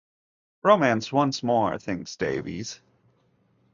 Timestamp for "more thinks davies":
1.43-2.81